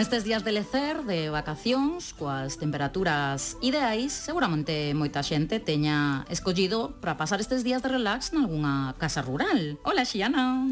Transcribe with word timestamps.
Nestes 0.00 0.24
días 0.24 0.44
de 0.44 0.52
lecer, 0.52 1.04
de 1.04 1.28
vacacións, 1.28 2.16
coas 2.16 2.56
temperaturas 2.56 3.60
ideais, 3.60 4.16
seguramente 4.16 4.96
moita 4.96 5.20
xente 5.20 5.60
teña 5.60 6.24
escollido 6.32 6.96
para 7.04 7.20
pasar 7.20 7.36
estes 7.36 7.68
días 7.68 7.84
de 7.84 8.00
relax 8.00 8.32
nalgúna 8.32 8.96
casa 8.96 9.20
rural. 9.20 9.76
Hola, 9.84 10.08
Xiana. 10.08 10.64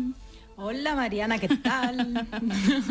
Hola 0.57 0.97
Mariana, 0.97 1.37
que 1.37 1.53
tal? 1.61 2.25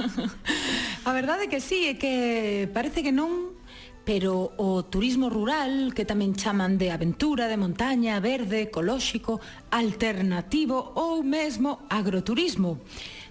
a 1.10 1.12
verdade 1.18 1.46
é 1.46 1.50
que 1.50 1.58
sí, 1.58 1.90
é 1.90 1.98
que 1.98 2.70
parece 2.70 3.02
que 3.02 3.10
non 3.10 3.58
pero 4.06 4.54
o 4.56 4.88
turismo 4.88 5.34
rural, 5.34 5.92
que 5.92 6.08
tamén 6.08 6.32
chaman 6.32 6.80
de 6.80 6.94
aventura, 6.96 7.52
de 7.52 7.60
montaña, 7.60 8.22
verde, 8.24 8.72
ecolóxico, 8.72 9.44
alternativo 9.68 10.96
ou 10.96 11.26
mesmo 11.28 11.84
agroturismo, 11.92 12.80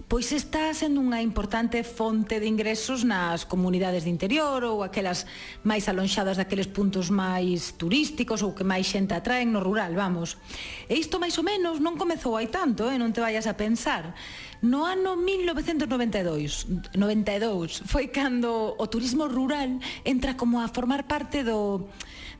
pois 0.07 0.31
está 0.31 0.71
sendo 0.71 1.03
unha 1.03 1.19
importante 1.19 1.83
fonte 1.83 2.39
de 2.39 2.47
ingresos 2.47 3.03
nas 3.03 3.43
comunidades 3.43 4.07
de 4.07 4.11
interior 4.15 4.63
ou 4.63 4.79
aquelas 4.79 5.27
máis 5.67 5.91
alonxadas 5.91 6.39
daqueles 6.39 6.71
puntos 6.71 7.11
máis 7.11 7.75
turísticos 7.75 8.39
ou 8.39 8.55
que 8.55 8.63
máis 8.63 8.87
xente 8.87 9.11
atraen 9.11 9.51
no 9.51 9.59
rural, 9.59 9.91
vamos. 9.99 10.39
E 10.87 10.95
isto 10.95 11.19
máis 11.19 11.35
ou 11.35 11.43
menos 11.43 11.83
non 11.83 11.99
comezou 11.99 12.39
hai 12.39 12.47
tanto, 12.47 12.87
eh? 12.87 12.95
non 12.95 13.11
te 13.11 13.19
vayas 13.19 13.51
a 13.51 13.59
pensar. 13.59 14.15
No 14.61 14.89
ano 14.89 15.13
1992, 15.13 16.97
92 16.97 17.85
foi 17.85 18.09
cando 18.09 18.73
o 18.73 18.85
turismo 18.89 19.29
rural 19.29 19.77
entra 20.01 20.33
como 20.33 20.57
a 20.57 20.65
formar 20.65 21.05
parte 21.05 21.45
do 21.45 21.85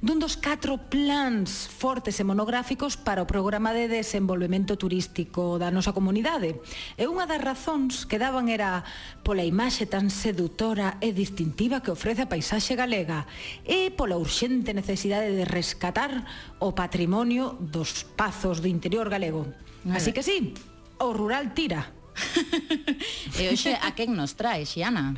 dun 0.02 0.18
dos 0.18 0.38
catro 0.38 0.82
plans 0.90 1.70
fortes 1.70 2.18
e 2.18 2.26
monográficos 2.26 2.98
para 2.98 3.22
o 3.22 3.30
programa 3.30 3.70
de 3.70 3.86
desenvolvemento 3.86 4.82
turístico 4.82 5.62
da 5.62 5.70
nosa 5.70 5.94
comunidade. 5.94 6.58
E 6.98 7.06
unha 7.06 7.30
das 7.30 7.38
razóns 7.38 8.10
que 8.10 8.18
daban 8.18 8.50
era 8.50 8.82
pola 9.22 9.46
imaxe 9.46 9.86
tan 9.86 10.10
sedutora 10.10 10.98
e 11.02 11.14
distintiva 11.14 11.86
que 11.86 11.94
ofrece 11.94 12.26
a 12.26 12.30
paisaxe 12.30 12.74
galega 12.74 13.30
e 13.62 13.94
pola 13.94 14.18
urxente 14.18 14.74
necesidade 14.74 15.34
de 15.38 15.46
rescatar 15.46 16.26
o 16.58 16.74
patrimonio 16.74 17.62
dos 17.62 18.06
pazos 18.18 18.58
do 18.58 18.70
interior 18.70 19.06
galego. 19.06 19.50
Así 19.94 20.14
que 20.14 20.26
sí, 20.26 20.58
o 20.98 21.14
rural 21.14 21.54
tira. 21.54 21.97
e 23.40 23.50
hoxe 23.50 23.78
a 23.78 23.92
quen 23.94 24.16
nos 24.16 24.34
trae, 24.34 24.66
Xiana? 24.66 25.16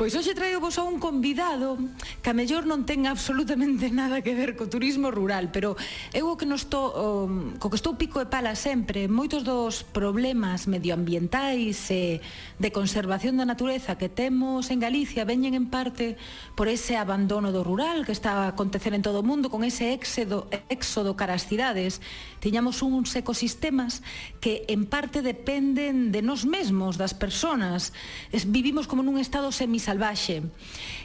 Pois 0.00 0.16
hoxe 0.16 0.32
traio 0.32 0.64
vos 0.64 0.80
a 0.80 0.82
un 0.88 0.96
convidado 0.96 1.76
que 2.24 2.32
a 2.32 2.32
mellor 2.32 2.64
non 2.64 2.88
ten 2.88 3.04
absolutamente 3.04 3.92
nada 3.92 4.24
que 4.24 4.32
ver 4.32 4.56
co 4.56 4.64
turismo 4.64 5.12
rural, 5.12 5.52
pero 5.52 5.76
eu 6.16 6.24
o 6.32 6.40
que 6.40 6.48
non 6.48 6.56
estou, 6.56 7.28
um, 7.28 7.60
co 7.60 7.68
que 7.68 7.76
estou 7.76 8.00
pico 8.00 8.16
e 8.16 8.24
pala 8.24 8.56
sempre, 8.56 9.12
moitos 9.12 9.44
dos 9.44 9.84
problemas 9.84 10.64
medioambientais 10.72 11.92
e 11.92 12.24
de 12.56 12.72
conservación 12.72 13.36
da 13.36 13.44
natureza 13.44 14.00
que 14.00 14.08
temos 14.08 14.72
en 14.72 14.80
Galicia 14.80 15.28
veñen 15.28 15.52
en 15.52 15.68
parte 15.68 16.16
por 16.56 16.72
ese 16.72 16.96
abandono 16.96 17.52
do 17.52 17.60
rural 17.60 18.08
que 18.08 18.16
está 18.16 18.48
a 18.48 18.56
acontecer 18.56 18.96
en 18.96 19.04
todo 19.04 19.20
o 19.20 19.28
mundo 19.28 19.52
con 19.52 19.68
ese 19.68 19.92
éxodo, 19.92 20.48
éxodo 20.72 21.12
cara 21.12 21.36
as 21.36 21.44
cidades. 21.44 22.00
Tiñamos 22.40 22.80
uns 22.80 23.12
ecosistemas 23.20 24.00
que 24.40 24.64
en 24.72 24.88
parte 24.88 25.20
dependen 25.20 26.08
de 26.08 26.24
nós 26.24 26.48
mesmos, 26.48 26.96
das 26.96 27.12
persoas. 27.12 27.92
Vivimos 28.48 28.88
como 28.88 29.04
nun 29.04 29.20
estado 29.20 29.52
semisabético 29.52 29.89
salvaxe. 29.90 30.46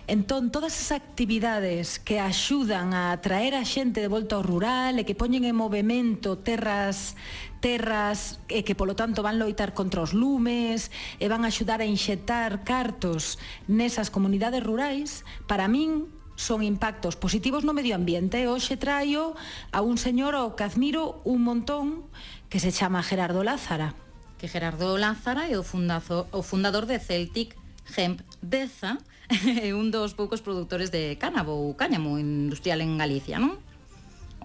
Entón, 0.06 0.54
todas 0.54 0.78
as 0.78 0.94
actividades 0.94 1.98
que 1.98 2.22
axudan 2.22 2.94
a 2.94 3.10
atraer 3.10 3.58
a 3.58 3.66
xente 3.66 3.98
de 3.98 4.12
volta 4.12 4.38
ao 4.38 4.46
rural 4.46 5.02
e 5.02 5.08
que 5.10 5.18
poñen 5.18 5.50
en 5.50 5.58
movimento 5.58 6.38
terras 6.38 7.18
terras 7.66 8.38
e 8.46 8.62
que 8.62 8.78
polo 8.78 8.94
tanto 8.94 9.26
van 9.26 9.42
loitar 9.42 9.74
contra 9.74 10.06
os 10.06 10.14
lumes 10.14 10.94
e 11.18 11.26
van 11.26 11.50
axudar 11.50 11.82
a 11.82 11.90
inxetar 11.90 12.62
cartos 12.62 13.42
nesas 13.66 14.14
comunidades 14.14 14.62
rurais, 14.62 15.26
para 15.50 15.66
min 15.66 16.06
son 16.38 16.62
impactos 16.62 17.18
positivos 17.18 17.66
no 17.66 17.74
medio 17.74 17.98
ambiente. 17.98 18.46
Hoxe 18.46 18.78
traio 18.78 19.34
a 19.74 19.82
un 19.82 19.98
señor 19.98 20.38
ao 20.38 20.54
que 20.54 20.62
admiro 20.62 21.26
un 21.26 21.42
montón 21.42 22.06
que 22.54 22.62
se 22.62 22.70
chama 22.70 23.02
Gerardo 23.02 23.42
Lázara. 23.42 23.98
Que 24.38 24.46
Gerardo 24.46 25.02
Lázara 25.02 25.50
é 25.50 25.58
o, 25.58 25.66
fundazo, 25.66 26.30
o 26.30 26.46
fundador 26.46 26.86
de 26.86 27.02
Celtic 27.02 27.58
Hemp 27.98 28.22
Beza 28.46 29.02
é 29.66 29.74
un 29.74 29.90
dos 29.90 30.14
poucos 30.14 30.46
produtores 30.46 30.94
de 30.94 31.18
cánabo 31.18 31.58
ou 31.66 31.74
cáñamo 31.74 32.22
industrial 32.22 32.86
en 32.86 32.94
Galicia, 32.94 33.42
non? 33.42 33.58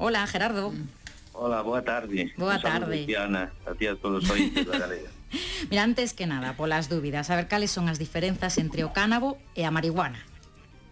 Hola, 0.01 0.25
Gerardo. 0.25 0.73
Hola, 1.37 1.61
boa 1.61 1.85
tarde. 1.85 2.33
Boa 2.41 2.57
Nos 2.57 2.65
tarde. 2.65 3.05
Tiana, 3.05 3.53
a 3.69 3.77
ti 3.77 3.85
a 3.85 4.01
todos 4.01 4.25
os 4.25 4.31
ointes 4.33 4.65
da 4.65 4.81
Galega. 4.81 5.13
Mira, 5.71 5.85
antes 5.85 6.17
que 6.17 6.25
nada, 6.25 6.57
polas 6.57 6.89
dúbidas, 6.89 7.29
a 7.29 7.37
ver 7.37 7.45
cales 7.45 7.69
son 7.69 7.93
as 7.93 8.01
diferenzas 8.01 8.57
entre 8.57 8.89
o 8.89 8.97
cánabo 8.97 9.37
e 9.53 9.69
a 9.69 9.71
marihuana. 9.71 10.25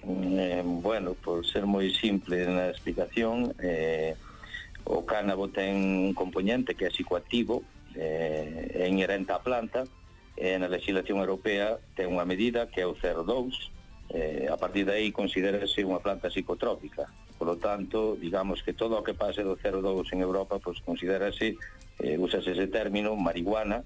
Mm, 0.05 0.37
eh, 0.37 0.63
bueno, 0.63 1.17
por 1.17 1.49
ser 1.49 1.65
moi 1.65 1.89
simple 1.89 2.45
na 2.45 2.69
explicación, 2.69 3.57
eh, 3.65 4.21
o 4.85 5.09
cánabo 5.09 5.49
ten 5.49 6.13
un 6.13 6.13
componente 6.13 6.77
que 6.77 6.85
é 6.85 6.93
psicoactivo, 6.93 7.65
eh, 7.97 8.85
é 8.85 8.85
inherente 8.85 9.33
á 9.33 9.41
planta, 9.41 9.89
eh, 10.39 10.57
na 10.59 10.71
legislación 10.71 11.19
europea 11.19 11.83
ten 11.99 12.15
unha 12.15 12.23
medida 12.23 12.71
que 12.71 12.81
é 12.81 12.87
o 12.87 12.95
CER2, 12.95 13.51
eh, 14.15 14.47
a 14.47 14.57
partir 14.57 14.87
de 14.87 14.95
aí 14.95 15.11
considerase 15.11 15.83
unha 15.83 15.99
planta 15.99 16.31
psicotrópica. 16.31 17.11
Por 17.35 17.51
lo 17.51 17.57
tanto, 17.59 18.15
digamos 18.15 18.63
que 18.63 18.73
todo 18.73 18.95
o 18.99 19.03
que 19.03 19.19
pase 19.19 19.43
do 19.43 19.59
02 19.59 20.15
en 20.15 20.23
Europa, 20.23 20.63
pois, 20.63 20.79
pues 20.79 20.87
considerase, 20.87 21.59
eh, 21.99 22.17
usas 22.19 22.47
ese 22.47 22.71
término, 22.71 23.19
marihuana, 23.19 23.83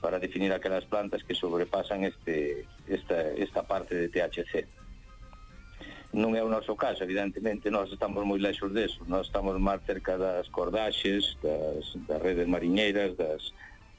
para 0.00 0.18
definir 0.18 0.52
aquelas 0.52 0.84
plantas 0.84 1.22
que 1.22 1.36
sobrepasan 1.36 2.04
este, 2.04 2.66
esta, 2.88 3.28
esta 3.36 3.62
parte 3.62 3.94
de 3.94 4.08
THC. 4.08 4.66
Non 6.12 6.36
é 6.36 6.44
o 6.44 6.48
noso 6.52 6.76
caso, 6.76 7.04
evidentemente, 7.04 7.72
nós 7.72 7.88
estamos 7.88 8.20
moi 8.24 8.36
lexos 8.36 8.68
deso, 8.72 9.00
nós 9.08 9.28
estamos 9.28 9.56
máis 9.56 9.80
cerca 9.88 10.20
das 10.20 10.44
cordaxes, 10.52 11.40
das, 11.40 11.96
das 12.04 12.20
redes 12.20 12.44
mariñeiras, 12.44 13.16
das, 13.16 13.48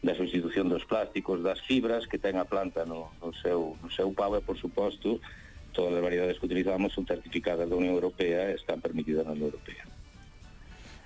da 0.04 0.14
substitución 0.14 0.68
dos 0.68 0.84
plásticos, 0.84 1.42
das 1.42 1.64
fibras 1.64 2.06
que 2.06 2.20
ten 2.20 2.36
a 2.36 2.44
planta 2.44 2.84
no, 2.84 3.16
no, 3.24 3.32
seu, 3.40 3.80
no 3.80 3.88
seu 3.88 4.12
pau 4.12 4.36
e, 4.36 4.44
por 4.44 4.60
suposto, 4.60 5.24
todas 5.72 5.96
as 5.96 6.04
variedades 6.04 6.36
que 6.38 6.46
utilizamos 6.46 6.92
son 6.92 7.08
certificadas 7.08 7.72
da 7.72 7.80
Unión 7.80 7.96
Europea 7.96 8.52
e 8.52 8.60
están 8.60 8.84
permitidas 8.84 9.24
na 9.24 9.32
Unión 9.32 9.56
Europea. 9.56 9.88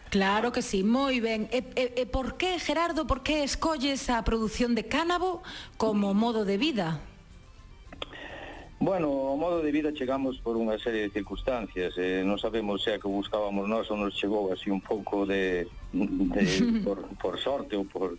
Claro 0.09 0.49
que 0.49 0.65
sí, 0.65 0.81
moi 0.81 1.21
ben. 1.21 1.45
E, 1.53 1.61
e, 1.77 1.85
e 1.93 2.03
por 2.09 2.41
que, 2.41 2.57
Gerardo, 2.57 3.05
por 3.05 3.21
que 3.21 3.45
escolles 3.45 4.09
a 4.09 4.25
produción 4.25 4.73
de 4.73 4.89
cánabo 4.89 5.45
como 5.77 6.17
modo 6.17 6.41
de 6.41 6.57
vida? 6.57 6.97
Bueno, 8.79 9.09
o 9.09 9.37
modo 9.37 9.61
de 9.61 9.69
vida 9.69 9.93
chegamos 9.93 10.41
por 10.41 10.57
unha 10.57 10.77
serie 10.81 11.05
de 11.05 11.13
circunstancias 11.13 11.97
eh, 11.97 12.21
Non 12.21 12.37
sabemos 12.37 12.85
se 12.85 12.93
a 12.93 13.01
que 13.01 13.09
buscábamos 13.09 13.65
nós 13.65 13.89
ou 13.89 13.97
nos 13.97 14.13
chegou 14.17 14.53
así 14.53 14.69
un 14.69 14.81
pouco 14.81 15.25
de, 15.25 15.65
de 15.93 16.45
por, 16.85 17.01
por 17.17 17.37
sorte 17.41 17.73
ou 17.73 17.89
por, 17.89 18.17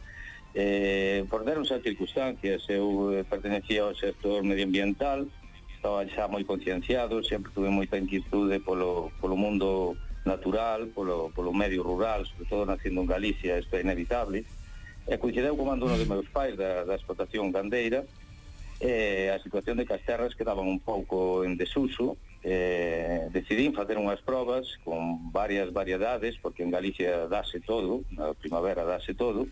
Eh, 0.54 1.24
por 1.28 1.44
deronse 1.44 1.74
as 1.74 1.82
circunstancias, 1.82 2.64
eu 2.68 3.12
eh, 3.12 3.24
pertenecía 3.24 3.84
ao 3.84 3.94
sector 3.94 4.42
medioambiental, 4.42 5.28
estaba 5.76 6.02
xa 6.08 6.26
moi 6.26 6.42
concienciado, 6.42 7.22
sempre 7.22 7.52
tuve 7.52 7.68
moita 7.68 8.00
inquietude 8.00 8.58
polo, 8.58 9.12
polo 9.20 9.36
mundo 9.36 9.94
natural, 10.24 10.88
polo, 10.90 11.30
polo 11.30 11.52
medio 11.52 11.84
rural, 11.84 12.26
sobre 12.26 12.46
todo 12.48 12.66
naciendo 12.66 13.04
en 13.04 13.08
Galicia, 13.08 13.60
isto 13.60 13.76
é 13.76 13.84
inevitable, 13.84 14.44
e 15.06 15.14
coincideu 15.16 15.54
co 15.54 15.62
abandono 15.62 15.96
de 15.96 16.08
meus 16.08 16.26
pais 16.28 16.56
da, 16.56 16.84
da 16.84 16.96
explotación 16.96 17.52
gandeira, 17.52 18.04
e 18.80 19.28
a 19.34 19.42
situación 19.42 19.76
de 19.76 19.84
que 19.86 19.94
as 19.94 20.04
terras 20.06 20.34
quedaban 20.34 20.66
un 20.66 20.80
pouco 20.80 21.44
en 21.44 21.58
desuso, 21.58 22.16
eh, 22.42 23.26
decidín 23.34 23.74
facer 23.74 23.98
unhas 23.98 24.22
probas 24.22 24.78
con 24.86 25.30
varias 25.34 25.74
variedades, 25.74 26.38
porque 26.38 26.62
en 26.62 26.70
Galicia 26.70 27.26
dase 27.26 27.58
todo, 27.60 28.06
na 28.14 28.32
primavera 28.34 28.86
dase 28.86 29.14
todo, 29.14 29.50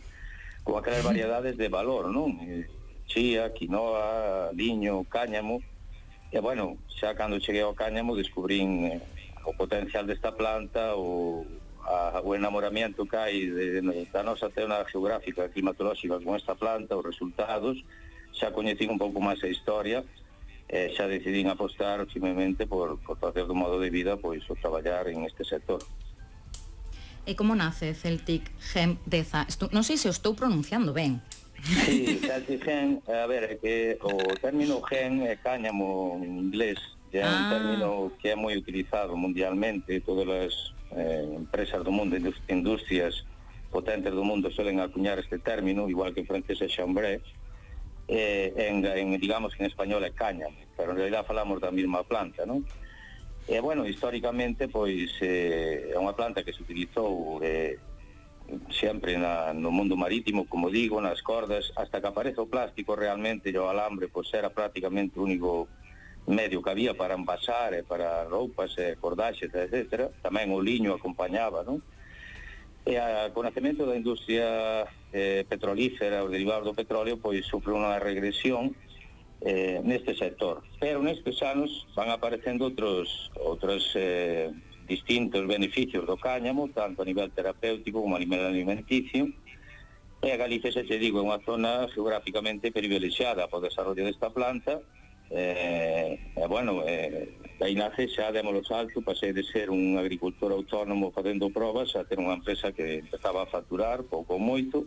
coa 0.66 0.82
aquelas 0.82 1.06
variedades 1.06 1.54
de 1.54 1.70
valor, 1.70 2.10
non? 2.10 2.34
Eh, 2.42 2.66
chía, 3.06 3.54
quinoa, 3.54 4.50
liño, 4.50 5.06
cáñamo. 5.06 5.62
E, 6.34 6.42
bueno, 6.42 6.82
xa 6.90 7.14
cando 7.14 7.38
cheguei 7.38 7.62
ao 7.62 7.78
cáñamo 7.78 8.18
descubrín 8.18 8.90
eh, 8.90 8.98
o 9.46 9.54
potencial 9.54 10.10
desta 10.10 10.34
planta, 10.34 10.98
o, 10.98 11.46
a, 11.86 12.18
o 12.18 12.34
enamoramiento 12.34 13.06
que 13.06 13.14
hai 13.14 13.46
de, 13.46 13.78
de, 13.78 14.10
da 14.10 14.26
nosa 14.26 14.50
zona 14.50 14.82
geográfica 14.90 15.46
climatolóxica 15.46 16.18
con 16.18 16.34
esta 16.34 16.58
planta, 16.58 16.98
os 16.98 17.06
resultados, 17.06 17.78
xa 18.34 18.50
coñecín 18.50 18.90
un 18.90 18.98
pouco 18.98 19.22
máis 19.22 19.38
a 19.46 19.48
historia, 19.48 20.02
eh, 20.66 20.90
e 20.90 20.94
xa 20.98 21.06
decidín 21.06 21.46
apostar 21.46 22.02
firmemente 22.10 22.66
por, 22.66 22.98
por 23.06 23.22
facer 23.22 23.46
do 23.46 23.54
modo 23.54 23.78
de 23.78 23.86
vida 23.86 24.18
pois 24.18 24.42
o 24.50 24.58
traballar 24.58 25.06
en 25.06 25.22
este 25.30 25.46
sector 25.46 25.78
e 27.26 27.34
como 27.34 27.58
nace 27.58 27.92
Celtic 27.92 28.54
Gem 28.62 28.98
Deza. 29.04 29.44
Estou, 29.50 29.68
non 29.74 29.82
sei 29.82 29.98
se 29.98 30.06
o 30.06 30.14
estou 30.14 30.38
pronunciando 30.38 30.94
ben. 30.94 31.18
Sí, 31.58 32.22
Celtic 32.22 32.62
Gem, 32.62 33.02
a 33.10 33.26
ver, 33.26 33.58
que 33.58 33.98
o 33.98 34.14
término 34.38 34.78
gen 34.86 35.26
é 35.26 35.34
cáñamo 35.34 36.22
en 36.22 36.46
inglés, 36.46 36.78
que 37.10 37.18
é 37.18 37.26
ah. 37.26 37.34
un 37.34 37.42
término 37.50 37.88
que 38.22 38.30
é 38.30 38.36
moi 38.38 38.54
utilizado 38.54 39.18
mundialmente, 39.18 39.98
todas 40.06 40.30
as 40.30 40.54
eh, 40.94 41.26
empresas 41.34 41.82
do 41.82 41.90
mundo, 41.90 42.14
industrias 42.46 43.26
potentes 43.74 44.14
do 44.14 44.22
mundo 44.22 44.46
suelen 44.54 44.78
acuñar 44.78 45.18
este 45.18 45.42
término, 45.42 45.90
igual 45.90 46.14
que 46.14 46.22
en 46.22 46.30
francés 46.30 46.62
é 46.62 46.70
chambré, 46.70 47.18
eh, 48.06 48.54
en, 48.56 48.86
en, 48.86 49.18
digamos 49.18 49.50
que 49.58 49.66
en 49.66 49.68
español 49.68 50.06
é 50.06 50.14
cáñamo, 50.14 50.54
pero 50.78 50.94
en 50.94 51.02
realidad 51.02 51.26
falamos 51.26 51.58
da 51.58 51.74
mesma 51.74 52.06
planta, 52.06 52.46
non? 52.46 52.62
E, 53.46 53.60
bueno, 53.60 53.86
históricamente, 53.86 54.66
pois, 54.66 55.14
eh, 55.22 55.94
é 55.94 55.96
unha 56.02 56.18
planta 56.18 56.42
que 56.42 56.50
se 56.50 56.66
utilizou 56.66 57.38
eh, 57.46 57.78
sempre 58.74 59.14
na, 59.14 59.54
no 59.54 59.70
mundo 59.70 59.94
marítimo, 59.94 60.50
como 60.50 60.66
digo, 60.66 60.98
nas 60.98 61.22
cordas, 61.22 61.70
hasta 61.78 62.02
que 62.02 62.10
aparece 62.10 62.42
o 62.42 62.50
plástico 62.50 62.98
realmente, 62.98 63.54
e 63.54 63.54
o 63.54 63.70
alambre, 63.70 64.10
pois, 64.10 64.26
era 64.34 64.50
prácticamente 64.50 65.22
o 65.22 65.22
único 65.22 65.70
medio 66.26 66.58
que 66.58 66.74
había 66.74 66.98
para 66.98 67.14
envasar, 67.14 67.70
e 67.78 67.86
para 67.86 68.26
roupas, 68.26 68.74
e 68.82 68.98
cordaxes, 68.98 69.54
etc. 69.54 70.10
Tamén 70.26 70.50
o 70.50 70.58
liño 70.58 70.98
acompañaba, 70.98 71.62
non? 71.62 71.78
E 72.82 72.98
a, 72.98 73.30
co 73.30 73.46
nacemento 73.46 73.86
da 73.86 73.94
industria 73.94 74.90
eh, 75.14 75.46
petrolífera, 75.46 76.26
o 76.26 76.30
derivado 76.30 76.66
do 76.66 76.74
petróleo, 76.74 77.22
pois 77.22 77.46
sufre 77.46 77.70
unha 77.70 77.94
regresión 78.02 78.74
eh, 79.40 79.80
neste 79.84 80.14
sector. 80.16 80.62
Pero 80.80 81.02
nestes 81.02 81.42
anos 81.42 81.86
van 81.94 82.08
aparecendo 82.10 82.64
outros, 82.64 83.32
outros 83.36 83.92
eh, 83.94 84.52
distintos 84.86 85.44
beneficios 85.46 86.06
do 86.06 86.16
cáñamo, 86.16 86.70
tanto 86.72 87.02
a 87.02 87.08
nivel 87.08 87.30
terapéutico 87.34 88.00
como 88.00 88.16
a 88.16 88.22
nivel 88.22 88.46
alimenticio, 88.46 89.28
e 90.22 90.32
a 90.32 90.36
Galicia, 90.36 90.72
se 90.72 90.82
te 90.82 90.98
digo, 90.98 91.20
é 91.20 91.26
unha 91.26 91.42
zona 91.44 91.86
geográficamente 91.92 92.72
privilexiada 92.72 93.46
para 93.46 93.60
o 93.60 93.66
desarrollo 93.66 94.02
desta 94.02 94.32
planta, 94.32 94.80
eh, 95.30 96.18
e, 96.34 96.46
bueno, 96.46 96.82
eh, 96.86 97.36
aí 97.60 97.74
nace 97.74 98.08
xa 98.08 98.32
demos 98.32 98.54
o 98.54 98.64
salto, 98.64 99.02
pasei 99.02 99.34
de 99.34 99.44
ser 99.44 99.68
un 99.70 99.98
agricultor 99.98 100.54
autónomo 100.54 101.10
facendo 101.10 101.50
probas 101.50 101.94
a 101.98 102.06
ter 102.06 102.16
unha 102.18 102.38
empresa 102.38 102.72
que 102.72 103.02
empezaba 103.04 103.44
a 103.44 103.50
facturar 103.50 104.06
pouco 104.06 104.38
ou 104.38 104.42
moito, 104.42 104.86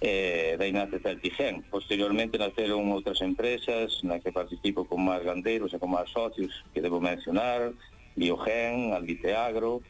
eh, 0.00 0.56
da 0.58 0.66
Inace 0.66 1.00
Celtigén. 1.00 1.62
Posteriormente 1.66 2.38
naceron 2.38 2.90
outras 2.94 3.18
empresas 3.20 3.98
na 4.06 4.22
que 4.22 4.30
participo 4.30 4.86
con 4.86 5.02
máis 5.02 5.26
gandeiros 5.26 5.74
e 5.74 5.80
con 5.82 5.90
máis 5.90 6.10
socios 6.10 6.54
que 6.70 6.82
debo 6.82 7.02
mencionar, 7.02 7.74
Biogen, 8.14 8.94
Albiteagro. 8.94 9.82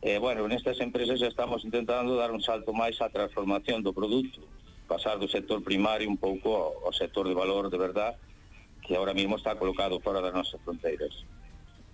Eh, 0.00 0.16
bueno, 0.16 0.48
nestas 0.48 0.80
empresas 0.80 1.20
estamos 1.20 1.64
intentando 1.64 2.16
dar 2.16 2.32
un 2.32 2.40
salto 2.40 2.72
máis 2.72 2.96
á 3.04 3.12
transformación 3.12 3.84
do 3.84 3.92
produto, 3.92 4.40
pasar 4.88 5.20
do 5.20 5.28
sector 5.28 5.60
primario 5.60 6.08
un 6.08 6.16
pouco 6.16 6.80
ao 6.80 6.92
sector 6.96 7.28
de 7.28 7.36
valor 7.36 7.68
de 7.68 7.76
verdad 7.76 8.16
que 8.80 8.96
ahora 8.96 9.12
mismo 9.12 9.36
está 9.36 9.54
colocado 9.60 10.00
fora 10.00 10.24
das 10.24 10.32
nosas 10.32 10.60
fronteiras. 10.64 11.12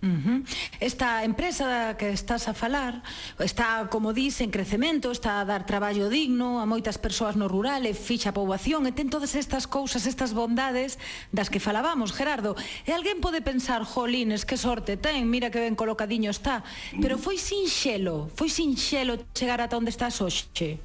Uh 0.02 0.08
-huh. 0.08 0.44
Esta 0.78 1.25
empresa 1.25 1.64
da 1.66 1.96
que 1.96 2.12
estás 2.12 2.48
a 2.48 2.54
falar 2.54 3.02
está, 3.40 3.88
como 3.88 4.12
dis, 4.12 4.40
en 4.40 4.50
crecemento, 4.50 5.10
está 5.10 5.40
a 5.40 5.44
dar 5.44 5.64
traballo 5.64 6.12
digno 6.12 6.60
a 6.60 6.66
moitas 6.69 7.00
persoas 7.00 7.34
no 7.34 7.48
rural 7.48 7.88
e 7.88 7.96
ficha 7.96 8.31
a 8.31 8.37
poboación 8.37 8.84
e 8.84 8.93
ten 8.93 9.08
todas 9.08 9.32
estas 9.32 9.64
cousas, 9.64 10.04
estas 10.04 10.37
bondades 10.37 11.00
das 11.32 11.48
que 11.48 11.64
falábamos, 11.64 12.12
Gerardo. 12.12 12.54
E 12.84 12.93
alguén 12.93 13.25
pode 13.25 13.40
pensar, 13.40 13.88
jolines, 13.88 14.44
que 14.44 14.60
sorte 14.60 15.00
ten, 15.00 15.25
mira 15.32 15.48
que 15.48 15.64
ben 15.64 15.75
colocadiño 15.75 16.28
está. 16.28 16.60
Pero 17.00 17.16
foi 17.16 17.40
sinxelo, 17.40 18.28
foi 18.37 18.52
sinxelo 18.52 19.16
chegar 19.32 19.64
ata 19.64 19.81
onde 19.81 19.90
estás 19.90 20.20
hoxe. 20.20 20.76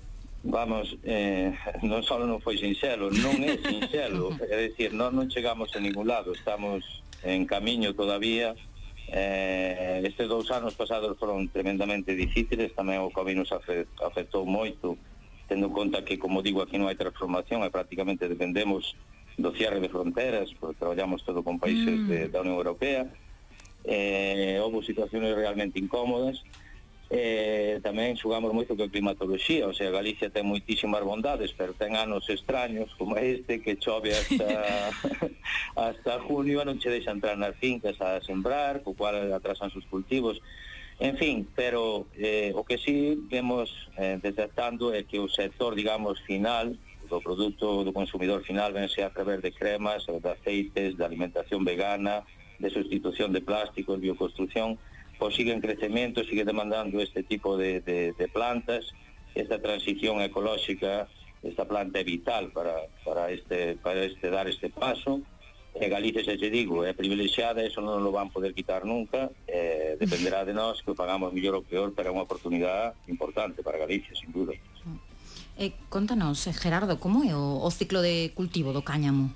Vamos, 0.44 0.98
eh, 1.04 1.54
non 1.84 2.02
só 2.02 2.18
non 2.18 2.42
foi 2.42 2.58
sinxelo, 2.58 3.12
non 3.12 3.44
é 3.44 3.60
sinxelo. 3.60 4.34
é 4.50 4.72
dicir, 4.72 4.96
non, 4.96 5.14
non 5.14 5.30
chegamos 5.30 5.70
a 5.76 5.84
ningún 5.84 6.08
lado, 6.08 6.34
estamos 6.34 7.04
en 7.22 7.46
camiño 7.46 7.94
todavía, 7.94 8.58
Eh, 9.12 10.02
estes 10.08 10.32
dous 10.32 10.48
anos 10.56 10.74
pasados 10.74 11.20
foron 11.20 11.52
tremendamente 11.52 12.16
difíciles, 12.16 12.72
tamén 12.72 13.04
o 13.04 13.12
Covid 13.12 13.36
nos 13.36 13.52
afectou 13.52 14.48
moito, 14.48 14.96
tendo 15.52 15.68
en 15.68 15.76
conta 15.76 16.08
que, 16.08 16.16
como 16.16 16.40
digo, 16.40 16.64
aquí 16.64 16.80
non 16.80 16.88
hai 16.88 16.96
transformación, 16.96 17.60
e 17.68 17.70
prácticamente 17.70 18.32
dependemos 18.32 18.96
do 19.36 19.52
cierre 19.52 19.84
de 19.84 19.92
fronteras, 19.92 20.48
porque 20.56 20.80
traballamos 20.80 21.28
todo 21.28 21.44
con 21.44 21.60
países 21.60 21.92
mm. 21.92 22.08
de, 22.08 22.20
da 22.32 22.40
Unión 22.40 22.56
Europea, 22.56 23.04
eh, 23.84 24.56
houve 24.64 24.80
situacións 24.80 25.28
realmente 25.36 25.76
incómodas, 25.76 26.40
eh, 27.12 27.84
tamén 27.84 28.16
xugamos 28.16 28.56
moito 28.56 28.72
con 28.80 28.88
climatoloxía, 28.88 29.68
o 29.68 29.76
sea, 29.76 29.92
Galicia 29.92 30.32
ten 30.32 30.48
moitísimas 30.48 31.04
bondades, 31.04 31.52
pero 31.52 31.76
ten 31.76 32.00
anos 32.00 32.24
extraños 32.32 32.88
como 32.96 33.20
este 33.20 33.60
que 33.60 33.76
chove 33.76 34.16
hasta 34.16 34.48
hasta 35.76 36.24
junio 36.24 36.64
non 36.64 36.80
che 36.80 36.88
deixa 36.88 37.12
entrar 37.12 37.36
nas 37.36 37.60
fincas 37.60 38.00
a 38.00 38.24
sembrar, 38.24 38.80
co 38.80 38.96
cual 38.96 39.28
atrasan 39.36 39.68
sus 39.76 39.84
cultivos. 39.92 40.40
En 41.04 41.20
fin, 41.20 41.44
pero 41.52 42.08
eh, 42.16 42.56
o 42.56 42.64
que 42.64 42.80
sí 42.80 43.20
vemos 43.28 43.68
eh, 44.00 44.16
detectando 44.24 44.96
é 44.96 45.04
que 45.04 45.20
o 45.20 45.28
sector, 45.28 45.76
digamos, 45.76 46.24
final 46.24 46.80
do 47.12 47.20
produto 47.20 47.84
do 47.84 47.92
consumidor 47.92 48.40
final 48.48 48.72
vense 48.72 49.04
a 49.04 49.12
través 49.12 49.44
de 49.44 49.52
cremas, 49.52 50.08
de 50.08 50.30
aceites, 50.32 50.96
de 50.96 51.04
alimentación 51.04 51.68
vegana, 51.68 52.24
de 52.56 52.70
sustitución 52.72 53.36
de 53.36 53.44
plásticos, 53.44 54.00
bioconstrucción, 54.00 54.80
pois 55.22 55.38
sigue 55.38 55.54
en 55.54 55.62
crecemento, 55.62 56.26
sigue 56.26 56.42
demandando 56.44 57.00
este 57.00 57.22
tipo 57.22 57.54
de, 57.54 57.80
de, 57.82 58.14
de 58.18 58.28
plantas. 58.28 58.90
Esta 59.36 59.62
transición 59.62 60.20
ecolóxica, 60.20 61.08
esta 61.46 61.70
planta 61.70 62.02
é 62.02 62.04
vital 62.04 62.50
para, 62.50 62.90
para, 63.06 63.30
este, 63.30 63.78
para 63.78 64.02
este 64.02 64.34
dar 64.34 64.50
este 64.50 64.74
paso. 64.74 65.22
E 65.78 65.88
Galicia, 65.88 66.26
xa 66.26 66.34
te 66.34 66.50
digo, 66.50 66.82
é 66.84 66.98
privilexiada, 66.98 67.62
eso 67.62 67.86
non 67.86 68.02
lo 68.02 68.10
van 68.10 68.34
poder 68.34 68.58
quitar 68.58 68.82
nunca, 68.84 69.30
eh, 69.46 69.94
dependerá 70.02 70.42
de 70.42 70.58
nós 70.58 70.82
que 70.82 70.90
o 70.90 70.98
pagamos 70.98 71.30
mellor 71.32 71.62
ou 71.62 71.64
peor, 71.64 71.94
pero 71.94 72.10
é 72.10 72.14
unha 72.18 72.26
oportunidade 72.26 72.98
importante 73.06 73.62
para 73.62 73.78
Galicia, 73.78 74.18
sin 74.18 74.34
duda. 74.34 74.58
Eh, 75.56 75.72
contanos, 75.88 76.50
eh, 76.50 76.54
Gerardo, 76.58 76.98
como 76.98 77.22
é 77.24 77.38
o, 77.38 77.62
o 77.62 77.70
ciclo 77.70 78.02
de 78.02 78.34
cultivo 78.34 78.74
do 78.74 78.82
cáñamo? 78.82 79.32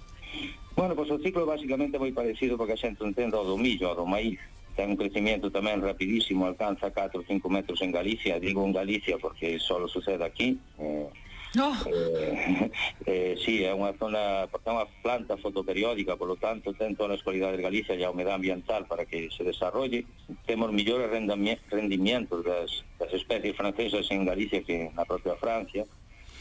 Bueno, 0.76 0.98
pois 0.98 1.14
o 1.14 1.22
ciclo 1.22 1.46
basicamente 1.46 1.96
moi 2.02 2.12
parecido 2.12 2.58
porque 2.58 2.74
a 2.74 2.82
xente 2.82 3.06
entende 3.06 3.38
o 3.38 3.46
do 3.46 3.56
millo, 3.56 3.94
o 3.94 3.96
do 3.96 4.04
maíz. 4.04 4.42
Ten 4.76 4.92
un 4.92 5.00
crecimiento 5.00 5.50
tamén 5.50 5.80
rapidísimo, 5.80 6.46
alcanza 6.46 6.92
4 6.92 7.24
ou 7.24 7.26
5 7.26 7.48
metros 7.48 7.80
en 7.82 7.96
Galicia, 7.96 8.40
digo 8.40 8.62
en 8.68 8.76
Galicia 8.76 9.16
porque 9.18 9.58
só 9.58 9.80
sucede 9.88 10.24
aquí, 10.24 10.60
eh. 10.78 11.08
Eh, 11.56 12.72
eh, 13.06 13.36
sí, 13.40 13.64
é 13.64 13.72
unha 13.72 13.96
zona, 13.96 14.44
porque 14.52 14.68
é 14.68 14.76
unha 14.76 14.88
planta 15.00 15.40
fotoperiódica, 15.40 16.20
por 16.20 16.28
lo 16.28 16.36
tanto, 16.36 16.76
ten 16.76 17.00
todas 17.00 17.16
as 17.16 17.24
cualidades 17.24 17.56
de 17.56 17.64
Galicia 17.64 17.96
e 17.96 18.04
a 18.04 18.12
humedad 18.12 18.36
ambiental 18.36 18.84
para 18.92 19.08
que 19.08 19.32
se 19.32 19.48
desarrolle. 19.48 20.04
Temos 20.44 20.76
millores 20.76 21.08
rendimientos 21.08 22.44
das, 22.44 22.84
das 23.00 23.12
especies 23.16 23.56
francesas 23.56 24.04
en 24.12 24.28
Galicia 24.28 24.68
que 24.68 24.92
na 24.92 25.08
propia 25.08 25.40
Francia. 25.40 25.88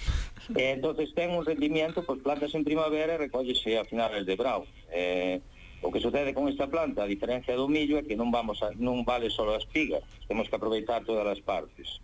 Entonces 0.58 1.14
ten 1.14 1.30
un 1.30 1.46
rendimiento, 1.46 2.02
pues 2.02 2.18
plantas 2.18 2.50
en 2.58 2.66
primavera 2.66 3.14
e 3.14 3.22
recollese 3.22 3.78
a 3.78 3.86
finales 3.86 4.26
de 4.26 4.34
brao. 4.34 4.66
O 5.84 5.92
que 5.92 6.00
sucede 6.00 6.32
con 6.32 6.48
esta 6.48 6.66
planta, 6.66 7.04
a 7.04 7.12
diferencia 7.14 7.52
do 7.52 7.68
millo, 7.68 8.00
é 8.00 8.02
que 8.08 8.16
non, 8.16 8.32
vamos 8.32 8.64
a, 8.64 8.72
non 8.72 9.04
vale 9.04 9.28
só 9.28 9.44
a 9.52 9.60
espiga, 9.60 10.00
temos 10.24 10.48
que 10.48 10.56
aproveitar 10.56 11.04
todas 11.04 11.28
as 11.28 11.44
partes. 11.44 12.00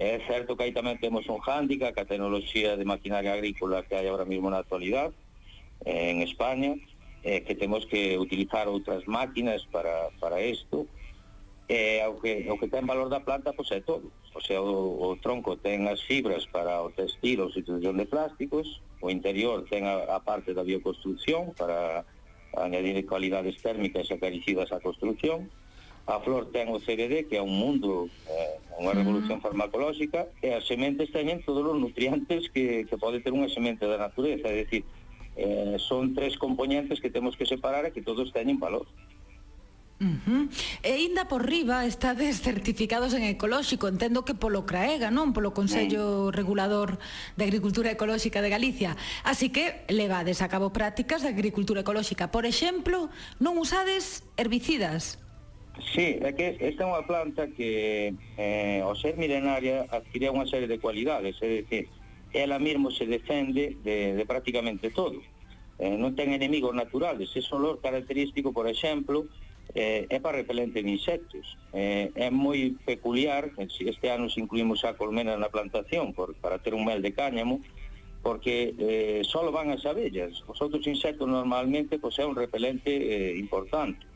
É 0.00 0.16
certo 0.24 0.56
que 0.56 0.64
aí 0.64 0.72
tamén 0.72 0.96
temos 0.96 1.28
un 1.28 1.36
hándica, 1.44 1.92
que 1.92 2.00
a 2.00 2.08
tecnoloxía 2.08 2.80
de 2.80 2.88
maquinaria 2.88 3.36
agrícola 3.36 3.84
que 3.84 3.92
hai 3.92 4.08
ahora 4.08 4.24
mesmo 4.24 4.48
na 4.48 4.64
actualidade, 4.64 5.12
en 5.84 6.24
España, 6.24 6.80
eh, 7.20 7.44
que 7.44 7.52
temos 7.52 7.84
que 7.84 8.16
utilizar 8.16 8.72
outras 8.72 9.04
máquinas 9.04 9.68
para, 9.68 10.08
para 10.16 10.40
isto, 10.40 10.88
eh, 11.68 12.00
o, 12.08 12.16
que, 12.16 12.48
o 12.48 12.56
que 12.56 12.72
ten 12.72 12.88
valor 12.88 13.12
da 13.12 13.20
planta 13.20 13.52
pois 13.52 13.68
é 13.76 13.84
todo. 13.84 14.08
O 14.32 14.40
sea, 14.40 14.64
o, 14.64 14.96
o 14.96 15.20
tronco 15.20 15.60
ten 15.60 15.84
as 15.92 16.00
fibras 16.08 16.48
para 16.48 16.80
o 16.80 16.88
textil 16.96 17.44
ou 17.44 17.52
substitución 17.52 18.00
de 18.00 18.08
plásticos, 18.08 18.80
o 19.04 19.12
interior 19.12 19.68
ten 19.68 19.84
a, 19.84 20.08
a 20.08 20.24
parte 20.24 20.56
da 20.56 20.64
bioconstrucción 20.64 21.52
para 21.52 22.08
añadir 22.56 23.06
cualidades 23.06 23.56
térmicas 23.62 24.10
acaricidas 24.10 24.72
á 24.72 24.80
construcción. 24.80 25.50
A 26.08 26.18
flor 26.18 26.50
ten 26.50 26.66
o 26.74 26.82
CBD, 26.82 27.30
que 27.30 27.38
é 27.38 27.42
un 27.44 27.54
mundo, 27.54 28.10
eh, 28.26 28.58
unha 28.82 28.96
revolución 28.96 29.38
mm. 29.38 29.44
farmacolóxica, 29.44 30.26
e 30.42 30.50
as 30.50 30.66
sementes 30.66 31.12
teñen 31.14 31.44
todos 31.46 31.62
os 31.62 31.78
nutrientes 31.78 32.50
que, 32.50 32.88
que 32.88 32.96
pode 32.98 33.22
ter 33.22 33.30
unha 33.30 33.46
semente 33.46 33.86
da 33.86 34.00
natureza, 34.00 34.50
é 34.50 34.66
dicir, 34.66 34.82
eh, 35.38 35.76
son 35.78 36.16
tres 36.16 36.34
componentes 36.34 36.98
que 36.98 37.12
temos 37.12 37.38
que 37.38 37.46
separar 37.46 37.86
e 37.86 37.94
que 37.94 38.02
todos 38.02 38.34
teñen 38.34 38.58
valor. 38.58 38.88
Uh 38.90 39.09
Uh 40.00 40.16
-huh. 40.24 40.48
E 40.82 40.96
ainda 40.96 41.28
por 41.28 41.44
riba 41.44 41.84
estades 41.84 42.40
certificados 42.48 43.12
en 43.12 43.22
ecolóxico, 43.28 43.84
entendo 43.84 44.24
que 44.24 44.32
polo 44.32 44.64
CRAEGA, 44.64 45.12
non? 45.12 45.36
Polo 45.36 45.52
Consello 45.52 46.32
sí. 46.32 46.40
Regulador 46.40 46.96
de 47.36 47.44
Agricultura 47.44 47.92
Ecolóxica 47.92 48.40
de 48.40 48.48
Galicia. 48.48 48.96
Así 49.28 49.52
que 49.52 49.84
levades 49.92 50.40
a 50.40 50.48
cabo 50.48 50.72
prácticas 50.72 51.20
de 51.20 51.28
agricultura 51.28 51.84
ecolóxica. 51.84 52.32
Por 52.32 52.48
exemplo, 52.48 53.12
non 53.44 53.60
usades 53.60 54.24
herbicidas. 54.40 55.20
Sí, 55.92 56.16
é 56.24 56.32
que 56.32 56.56
esta 56.56 56.84
é 56.84 56.86
unha 56.88 57.04
planta 57.04 57.52
que 57.52 58.16
eh, 58.40 58.80
ao 58.80 58.96
ser 58.96 59.20
milenaria 59.20 59.84
adquire 59.92 60.32
unha 60.32 60.48
serie 60.48 60.68
de 60.68 60.80
cualidades, 60.80 61.36
é 61.44 61.60
dicir, 61.60 61.92
ela 62.32 62.56
mesmo 62.56 62.88
se 62.88 63.04
defende 63.04 63.76
de, 63.84 64.16
de 64.16 64.24
prácticamente 64.24 64.88
todo. 64.88 65.20
Eh, 65.76 65.96
non 65.96 66.16
ten 66.16 66.32
enemigos 66.32 66.72
naturales, 66.72 67.32
é 67.36 67.40
olor 67.52 67.84
característico, 67.84 68.52
por 68.52 68.64
exemplo, 68.64 69.28
eh, 69.74 70.06
é 70.08 70.18
para 70.20 70.38
repelente 70.38 70.82
de 70.82 70.90
insectos. 70.90 71.58
Eh, 71.72 72.10
é 72.14 72.30
moi 72.30 72.74
peculiar, 72.84 73.50
eh, 73.58 73.68
este 73.68 74.10
ano 74.10 74.28
se 74.30 74.40
incluímos 74.40 74.84
a 74.84 74.94
colmena 74.94 75.36
na 75.36 75.52
plantación 75.52 76.12
por, 76.12 76.34
para 76.38 76.58
ter 76.58 76.74
un 76.74 76.84
mel 76.84 77.02
de 77.02 77.14
cáñamo, 77.14 77.60
porque 78.22 78.74
eh, 78.78 79.22
só 79.24 79.48
van 79.50 79.70
as 79.70 79.86
abellas. 79.86 80.44
Os 80.46 80.60
outros 80.60 80.84
insectos 80.86 81.28
normalmente 81.28 81.98
pois, 81.98 82.18
é 82.18 82.24
un 82.26 82.36
repelente 82.36 82.90
eh, 82.90 83.36
importante. 83.38 84.06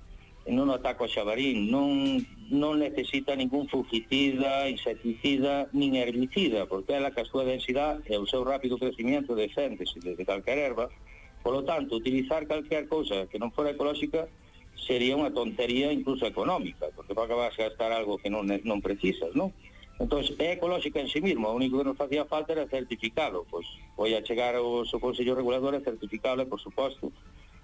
Non 0.45 0.69
ataca 0.69 1.09
o 1.09 1.09
xabarín, 1.09 1.73
non, 1.73 2.21
non 2.53 2.77
necesita 2.77 3.33
ningún 3.33 3.65
fungicida, 3.65 4.69
insecticida, 4.69 5.73
nin 5.73 5.97
herbicida, 5.97 6.69
porque 6.69 6.93
ela 7.01 7.17
que 7.17 7.25
a 7.25 7.31
súa 7.31 7.49
densidade 7.49 8.05
e 8.13 8.21
o 8.21 8.29
seu 8.29 8.45
rápido 8.45 8.77
crecimiento 8.77 9.33
deféndese 9.33 9.97
desde 10.05 10.29
calquer 10.29 10.61
erva. 10.61 10.93
Por 11.41 11.57
lo 11.57 11.65
tanto, 11.65 11.97
utilizar 11.97 12.45
calquer 12.45 12.85
cousa 12.93 13.25
que 13.33 13.41
non 13.41 13.57
fora 13.57 13.73
ecolóxica 13.73 14.29
sería 14.77 15.17
unha 15.17 15.33
tontería 15.33 15.95
incluso 15.95 16.27
económica, 16.27 16.91
porque 16.93 17.15
para 17.15 17.27
acabar 17.31 17.51
a 17.51 17.57
gastar 17.57 17.91
algo 17.95 18.19
que 18.19 18.29
non, 18.29 18.47
non 18.47 18.85
precisas, 18.85 19.33
non? 19.33 19.55
Entón, 19.99 20.27
é 20.43 20.59
ecolóxica 20.59 20.99
en 20.99 21.07
sí 21.07 21.23
mismo, 21.23 21.49
o 21.49 21.55
único 21.55 21.79
que 21.79 21.87
nos 21.87 21.97
facía 21.97 22.27
falta 22.27 22.53
era 22.53 22.67
certificado, 22.67 23.47
pois 23.47 23.65
foi 23.95 24.11
a 24.19 24.25
chegar 24.27 24.59
ao 24.59 24.83
seu 24.83 24.99
Consello 24.99 25.39
Regulador 25.39 25.79
e 25.79 25.87
certificable, 25.87 26.51
por 26.51 26.59
suposto, 26.59 27.15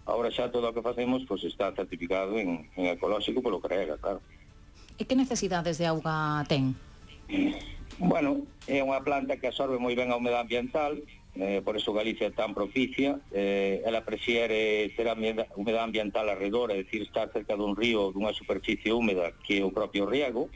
ahora 0.07 0.31
xa 0.31 0.47
todo 0.47 0.71
o 0.71 0.75
que 0.75 0.83
facemos 0.83 1.27
pois 1.27 1.43
está 1.43 1.75
certificado 1.75 2.39
en, 2.39 2.71
en 2.79 2.85
ecolóxico 2.87 3.43
polo 3.43 3.59
CREGA, 3.59 3.99
claro. 3.99 4.23
E 4.95 5.03
que 5.03 5.19
necesidades 5.19 5.83
de 5.83 5.91
auga 5.91 6.47
ten? 6.47 6.79
Bueno, 7.99 8.47
é 8.65 8.79
unha 8.81 9.03
planta 9.03 9.37
que 9.37 9.51
absorbe 9.51 9.83
moi 9.83 9.99
ben 9.99 10.15
a 10.15 10.17
humedade 10.17 10.47
ambiental, 10.47 11.03
eh, 11.37 11.63
por 11.65 11.77
eso 11.77 11.93
Galicia 11.93 12.27
é 12.27 12.35
tan 12.35 12.55
propicia, 12.55 13.21
eh, 13.31 13.83
ela 13.85 14.03
prefiere 14.03 14.91
ter 14.97 15.07
a 15.09 15.15
humedad 15.15 15.85
ambiental 15.85 16.29
alrededor, 16.29 16.71
é 16.71 16.83
dicir, 16.83 17.03
estar 17.03 17.31
cerca 17.31 17.55
dun 17.55 17.79
río, 17.79 18.11
dunha 18.11 18.35
superficie 18.35 18.91
húmeda 18.91 19.33
que 19.47 19.63
o 19.63 19.71
propio 19.71 20.11
riego, 20.11 20.51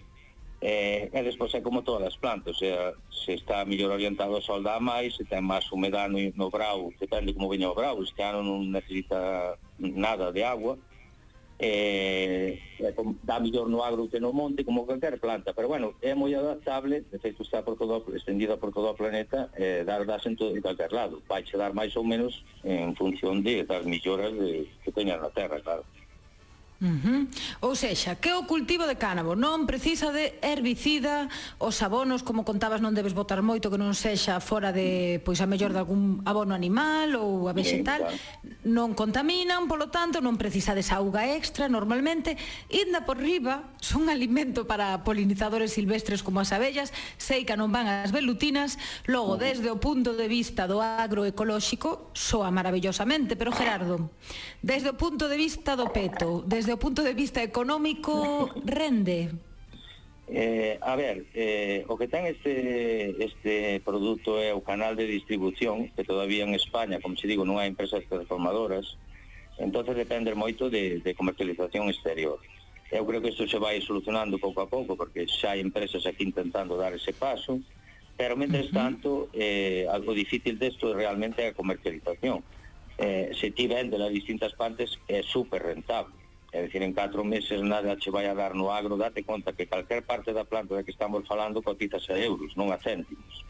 eh, 0.60 1.10
e 1.12 1.20
despois 1.22 1.54
é 1.54 1.60
como 1.60 1.86
todas 1.86 2.08
as 2.08 2.16
plantas, 2.16 2.56
o 2.56 2.58
sea, 2.58 2.94
se 3.10 3.34
está 3.34 3.64
mellor 3.64 3.92
orientado 3.92 4.34
ao 4.34 4.42
sol 4.42 4.62
dá 4.62 4.80
máis, 4.80 5.14
se 5.14 5.24
ten 5.24 5.44
máis 5.44 5.68
humedad 5.70 6.10
no, 6.10 6.18
no 6.34 6.50
brau, 6.50 6.90
depende 6.98 7.36
como 7.36 7.52
veña 7.52 7.70
o 7.70 7.76
brau, 7.76 8.02
este 8.02 8.24
ano 8.24 8.42
non 8.42 8.72
necesita 8.72 9.54
nada 9.78 10.32
de 10.32 10.42
agua, 10.42 10.74
eh, 11.58 12.58
eh 12.78 12.94
dá 13.22 13.38
millor 13.40 13.68
no 13.68 13.84
agro 13.84 14.08
que 14.08 14.20
no 14.20 14.32
monte 14.32 14.64
como 14.64 14.86
calquer 14.86 15.20
planta, 15.20 15.54
pero 15.54 15.68
bueno, 15.68 15.94
é 16.02 16.14
moi 16.14 16.34
adaptable 16.34 17.06
de 17.10 17.18
feito 17.18 17.42
está 17.42 17.62
por 17.62 17.78
todo, 17.78 18.02
extendida 18.14 18.56
por 18.56 18.72
todo 18.72 18.90
o 18.90 18.98
planeta 18.98 19.50
eh, 19.56 19.84
dar 19.86 20.04
das 20.04 20.26
en, 20.26 20.36
todo, 20.36 20.54
en 20.54 20.62
calquer 20.62 20.92
lado. 20.92 21.22
Vai 21.28 21.42
che 21.42 21.56
dar 21.56 21.72
máis 21.72 21.94
ou 21.96 22.04
menos 22.04 22.44
en 22.64 22.94
función 22.94 23.42
de 23.42 23.64
das 23.64 23.84
milloras 23.86 24.32
de, 24.34 24.66
que 24.82 24.90
teña 24.90 25.16
na 25.16 25.30
terra, 25.30 25.60
claro. 25.60 25.84
Uh 26.82 26.90
-huh. 26.90 27.20
Ou 27.62 27.78
sexa, 27.78 28.18
que 28.18 28.34
o 28.34 28.44
cultivo 28.50 28.84
de 28.84 28.98
cánabo 28.98 29.38
non 29.38 29.62
precisa 29.62 30.10
de 30.10 30.36
herbicida, 30.42 31.30
os 31.62 31.78
abonos, 31.86 32.26
como 32.26 32.42
contabas, 32.42 32.82
non 32.82 32.98
debes 32.98 33.14
botar 33.14 33.38
moito 33.46 33.70
que 33.70 33.78
non 33.78 33.94
sexa 33.94 34.42
fora 34.42 34.74
de, 34.74 35.22
pois 35.22 35.38
a 35.38 35.46
mellor 35.46 35.70
de 35.70 35.80
algún 35.80 36.20
abono 36.26 36.50
animal 36.50 37.14
ou 37.14 37.46
a 37.46 37.54
vegetal, 37.54 38.10
sí, 38.10 38.18
claro. 38.18 38.66
non 38.66 38.98
contaminan, 38.98 39.70
polo 39.70 39.86
tanto, 39.88 40.18
non 40.18 40.34
precisa 40.34 40.74
de 40.74 40.82
auga 40.90 41.30
extra 41.30 41.70
normalmente, 41.70 42.34
inda 42.70 43.06
por 43.06 43.22
riba 43.22 43.70
son 43.78 44.10
alimento 44.10 44.66
para 44.66 45.06
polinizadores 45.06 45.72
silvestres 45.72 46.26
como 46.26 46.42
as 46.42 46.50
abellas, 46.50 46.90
sei 47.22 47.46
que 47.46 47.54
non 47.54 47.70
van 47.70 47.86
as 47.86 48.10
velutinas, 48.10 48.82
logo 49.06 49.38
desde 49.38 49.70
o 49.70 49.78
punto 49.78 50.18
de 50.18 50.26
vista 50.26 50.66
do 50.66 50.82
agroecolóxico 50.82 52.10
soa 52.12 52.50
maravillosamente, 52.50 53.38
pero 53.38 53.54
Gerardo, 53.54 54.10
desde 54.58 54.90
o 54.90 54.98
punto 54.98 55.28
de 55.28 55.36
vista 55.36 55.76
do 55.76 55.92
peto, 55.92 56.42
desde 56.44 56.63
desde 56.64 56.72
o 56.72 56.80
punto 56.80 57.04
de 57.04 57.12
vista 57.12 57.42
económico 57.44 58.48
rende? 58.64 59.28
Eh, 60.32 60.78
a 60.80 60.96
ver, 60.96 61.26
eh, 61.36 61.84
o 61.92 62.00
que 62.00 62.08
ten 62.08 62.24
este, 62.24 63.12
este 63.20 63.84
produto 63.84 64.40
é 64.40 64.56
o 64.56 64.64
canal 64.64 64.96
de 64.96 65.04
distribución 65.04 65.92
que 65.92 66.08
todavía 66.08 66.48
en 66.48 66.56
España, 66.56 67.04
como 67.04 67.20
se 67.20 67.28
digo, 67.28 67.44
non 67.44 67.60
hai 67.60 67.68
empresas 67.68 68.00
transformadoras 68.08 68.96
entonces 69.60 69.92
depende 69.94 70.32
moito 70.32 70.72
de, 70.72 71.04
de 71.04 71.12
comercialización 71.12 71.92
exterior. 71.92 72.40
Eu 72.88 73.04
creo 73.04 73.20
que 73.20 73.30
isto 73.36 73.44
se 73.44 73.60
vai 73.60 73.76
solucionando 73.84 74.40
pouco 74.40 74.64
a 74.64 74.66
pouco 74.66 74.96
porque 74.96 75.28
xa 75.28 75.52
hai 75.52 75.60
empresas 75.60 76.08
aquí 76.08 76.24
intentando 76.24 76.80
dar 76.80 76.96
ese 76.96 77.12
paso 77.12 77.60
pero 78.16 78.40
mentres 78.40 78.72
tanto 78.72 79.28
eh, 79.36 79.84
algo 79.92 80.16
difícil 80.16 80.56
desto 80.56 80.88
de 80.88 80.96
realmente 80.96 81.44
é 81.44 81.52
a 81.52 81.58
comercialización. 81.58 82.40
Eh, 82.96 83.36
se 83.36 83.52
ti 83.52 83.68
vende 83.68 84.00
las 84.00 84.08
distintas 84.08 84.56
partes 84.56 84.96
é 85.12 85.20
super 85.20 85.60
rentable 85.60 86.23
É 86.54 86.62
dicir, 86.62 86.86
en 86.86 86.94
4 86.94 87.26
meses 87.26 87.58
nada 87.66 87.98
che 87.98 88.14
vai 88.14 88.30
a 88.30 88.34
dar 88.38 88.54
no 88.54 88.70
agro, 88.70 88.94
date 88.94 89.26
conta 89.26 89.50
que 89.58 89.66
calquer 89.66 90.06
parte 90.06 90.30
da 90.30 90.46
planta 90.46 90.78
da 90.78 90.86
que 90.86 90.94
estamos 90.94 91.26
falando 91.26 91.58
cotizase 91.58 92.14
a 92.14 92.18
euros, 92.22 92.54
non 92.54 92.70
a 92.70 92.78
céntimos. 92.78 93.42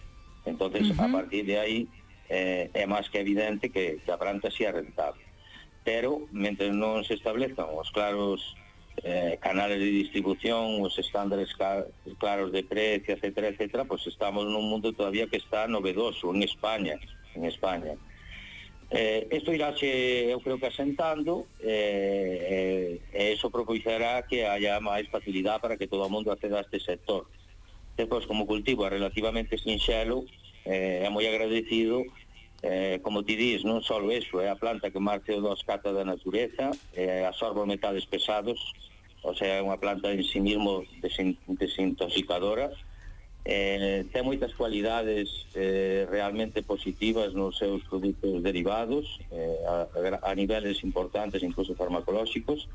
entonces 0.46 0.88
uh 0.88 0.96
-huh. 0.96 1.04
a 1.04 1.12
partir 1.12 1.44
de 1.44 1.56
aí 1.60 1.88
eh, 2.28 2.70
é 2.72 2.84
máis 2.88 3.08
que 3.12 3.20
evidente 3.20 3.68
que, 3.68 4.00
que 4.00 4.10
a 4.12 4.16
planta 4.16 4.48
si 4.48 4.64
é 4.64 4.72
rentable. 4.72 5.20
Pero, 5.84 6.28
mentre 6.32 6.72
non 6.72 7.04
se 7.04 7.12
establezan 7.12 7.68
os 7.76 7.92
claros 7.92 8.40
eh, 9.04 9.36
canales 9.36 9.76
de 9.84 9.90
distribución, 9.92 10.80
os 10.80 10.96
estándares 10.96 11.52
claros 12.16 12.48
de 12.56 12.64
precio, 12.64 13.12
etcétera, 13.12 13.52
etcétera, 13.52 13.84
pues 13.84 14.08
estamos 14.08 14.48
nun 14.48 14.64
mundo 14.64 14.96
todavía 14.96 15.28
que 15.28 15.36
está 15.36 15.68
novedoso 15.68 16.32
en 16.32 16.40
España, 16.40 16.96
en 17.36 17.44
España. 17.44 17.92
Uh 17.92 18.13
Eh, 18.90 19.26
isto 19.32 19.52
iráse, 19.52 19.86
eu 20.30 20.40
creo 20.40 20.58
que 20.58 20.66
asentando, 20.66 21.46
eh, 21.60 23.00
eh, 23.12 23.30
e 23.30 23.32
iso 23.32 23.50
propiciará 23.50 24.22
que 24.22 24.44
haya 24.44 24.78
máis 24.80 25.08
facilidade 25.08 25.62
para 25.64 25.76
que 25.76 25.88
todo 25.88 26.04
o 26.06 26.12
mundo 26.12 26.30
acceda 26.30 26.60
a 26.60 26.66
este 26.66 26.78
sector. 26.78 27.26
Depois, 27.96 28.26
como 28.26 28.46
cultivo 28.46 28.84
é 28.86 28.90
relativamente 28.90 29.58
sinxelo, 29.58 30.26
eh, 30.64 31.02
é 31.02 31.08
moi 31.08 31.26
agradecido, 31.26 32.04
eh, 32.62 33.00
como 33.02 33.24
ti 33.24 33.36
dís, 33.36 33.64
non 33.64 33.80
só 33.80 33.98
eso, 34.10 34.40
é 34.40 34.48
a 34.48 34.56
planta 34.56 34.92
que 34.92 35.00
máis 35.00 35.24
o 35.28 35.40
dos 35.40 35.64
cata 35.64 35.92
da 35.92 36.04
natureza, 36.04 36.70
eh, 36.94 37.24
absorbe 37.24 37.64
metales 37.66 38.04
pesados, 38.04 38.60
o 39.24 39.32
sea, 39.32 39.58
é 39.58 39.64
unha 39.64 39.80
planta 39.80 40.12
en 40.12 40.22
sí 40.22 40.38
mismo 40.38 40.84
desintoxicadora, 41.00 42.68
eh, 43.44 44.08
ten 44.08 44.24
moitas 44.24 44.56
cualidades 44.56 45.44
eh, 45.52 46.08
realmente 46.08 46.64
positivas 46.64 47.36
nos 47.36 47.60
seus 47.60 47.84
produtos 47.84 48.40
derivados 48.40 49.20
eh, 49.28 49.60
a, 49.68 49.86
a 50.24 50.32
niveles 50.32 50.80
importantes 50.80 51.44
incluso 51.44 51.76
farmacolóxicos 51.76 52.68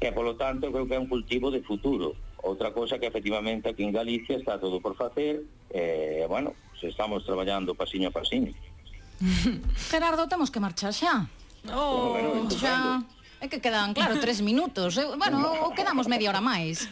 que 0.00 0.12
polo 0.12 0.36
tanto 0.36 0.68
creo 0.72 0.88
que 0.88 0.96
é 0.96 1.00
un 1.00 1.08
cultivo 1.08 1.52
de 1.52 1.60
futuro. 1.60 2.16
Outra 2.40 2.72
cosa 2.72 2.96
que 2.96 3.04
efectivamente 3.04 3.68
aquí 3.68 3.84
en 3.84 3.92
Galicia 3.92 4.36
está 4.36 4.56
todo 4.56 4.80
por 4.80 4.96
facer 4.96 5.44
eh, 5.72 6.24
bueno, 6.28 6.52
pues 6.72 6.84
estamos 6.84 7.24
traballando 7.24 7.74
pasiño 7.74 8.08
a 8.08 8.12
pasiño. 8.12 8.52
Gerardo, 9.92 10.28
temos 10.28 10.50
que 10.50 10.60
marchar 10.60 10.92
xa. 10.92 11.28
Oh, 11.72 12.16
bueno, 12.16 12.48
xa. 12.48 13.04
É 13.40 13.48
que 13.48 13.60
quedan, 13.60 13.96
claro, 13.96 14.20
tres 14.20 14.44
minutos. 14.44 15.00
Eh, 15.00 15.08
bueno, 15.16 15.72
quedamos 15.72 16.04
media 16.08 16.28
hora 16.28 16.44
máis. 16.44 16.88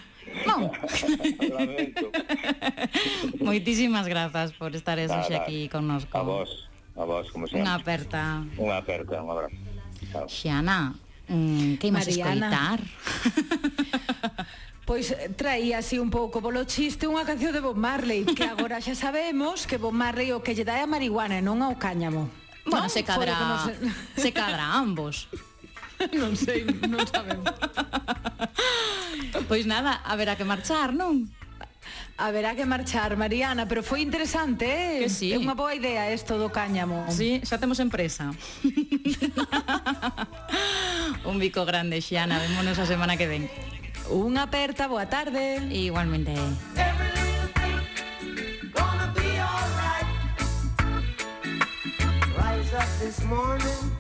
Non. 0.47 0.71
Moitísimas 3.45 4.07
grazas 4.09 4.53
por 4.53 4.75
estar 4.75 4.99
eso 4.99 5.15
aquí 5.15 5.69
connosco. 5.69 6.17
A 6.17 6.23
vos, 6.23 6.69
a 6.97 7.05
vos, 7.05 7.31
como 7.31 7.47
sempre. 7.47 7.65
Unha 7.65 7.75
aperta. 7.77 8.45
Unha 8.57 8.77
aperta, 8.81 9.23
un 9.23 9.31
abrazo. 9.31 9.57
Chao. 10.13 10.27
Xana, 10.29 10.95
mm, 11.29 11.77
que 11.81 11.87
imas 11.89 12.09
escoitar? 12.09 12.81
Pois 14.89 15.13
eh, 15.13 15.29
traía 15.37 15.85
así 15.85 16.01
un 16.01 16.09
pouco 16.09 16.41
polo 16.41 16.65
chiste 16.65 17.05
unha 17.05 17.21
canción 17.29 17.53
de 17.53 17.61
Bob 17.61 17.77
Marley 17.77 18.25
Que 18.25 18.49
agora 18.49 18.81
xa 18.81 18.97
sabemos 18.97 19.69
que 19.69 19.77
Bob 19.77 19.93
Marley 19.93 20.33
o 20.33 20.41
que 20.41 20.57
lle 20.57 20.65
dá 20.65 20.81
é 20.81 20.85
a 20.85 20.89
marihuana 20.89 21.37
e 21.37 21.45
non 21.45 21.61
ao 21.61 21.77
cáñamo 21.77 22.33
Bueno, 22.65 22.89
non, 22.89 22.89
se 22.89 23.05
cadra, 23.05 23.37
se... 23.69 23.77
se 24.17 24.31
cadra 24.33 24.65
ambos 24.65 25.29
non 26.21 26.39
sei, 26.39 26.63
non 26.87 27.03
sabemos. 27.07 27.51
pois 29.51 29.67
nada, 29.67 29.99
haberá 30.07 30.39
que 30.39 30.47
marchar, 30.47 30.95
non? 30.95 31.27
Haberá 32.19 32.59
que 32.59 32.67
marchar, 32.67 33.17
Mariana, 33.17 33.67
pero 33.67 33.83
foi 33.83 34.03
interesante, 34.03 34.67
eh? 34.67 34.99
Que 35.07 35.11
sí. 35.11 35.31
É 35.31 35.39
unha 35.39 35.55
boa 35.55 35.71
idea 35.71 36.11
isto 36.11 36.35
do 36.35 36.51
cáñamo. 36.51 37.07
Sí, 37.15 37.39
xa 37.47 37.63
temos 37.63 37.79
empresa. 37.79 38.35
Un 41.31 41.39
bico 41.39 41.63
grande, 41.63 42.03
Xiana, 42.03 42.43
vémonos 42.43 42.79
a 42.79 42.87
semana 42.91 43.15
que 43.15 43.31
ven. 43.31 43.47
Unha 44.11 44.51
aperta, 44.51 44.91
boa 44.91 45.07
tarde. 45.07 45.63
Igualmente. 45.71 46.35
Rise 52.35 52.75
up 52.75 52.91
this 52.99 53.23
morning 53.31 53.98